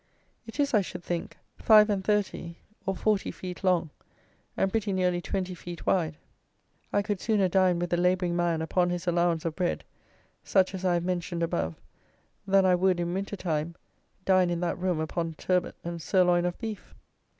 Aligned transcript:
It 0.47 0.59
is, 0.59 0.73
I 0.73 0.81
should 0.81 1.03
think, 1.03 1.37
five 1.59 1.87
and 1.87 2.03
thirty, 2.03 2.57
or 2.87 2.95
forty 2.95 3.29
feet 3.29 3.63
long, 3.63 3.91
and 4.57 4.71
pretty 4.71 4.91
nearly 4.91 5.21
twenty 5.21 5.53
feet 5.53 5.85
wide. 5.85 6.17
I 6.91 7.03
could 7.03 7.21
sooner 7.21 7.47
dine 7.47 7.77
with 7.77 7.93
a 7.93 7.97
labouring 7.97 8.35
man 8.35 8.63
upon 8.63 8.89
his 8.89 9.05
allowance 9.05 9.45
of 9.45 9.55
bread, 9.55 9.83
such 10.43 10.73
as 10.73 10.83
I 10.83 10.95
have 10.95 11.05
mentioned 11.05 11.43
above, 11.43 11.75
than 12.47 12.65
I 12.65 12.73
would, 12.73 12.99
in 12.99 13.13
winter 13.13 13.35
time, 13.35 13.75
dine 14.25 14.49
in 14.49 14.59
that 14.61 14.79
room 14.79 14.99
upon 14.99 15.35
turbot 15.35 15.75
and 15.83 16.01
sirloin 16.01 16.45
of 16.47 16.57
beef. 16.57 16.95